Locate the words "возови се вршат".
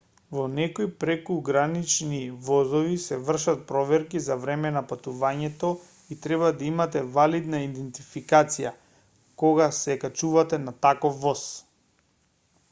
2.47-3.59